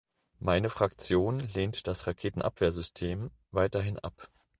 [0.39, 4.31] Meine Fraktion lehnt das Raketenabwehrsystem weiterhin ab.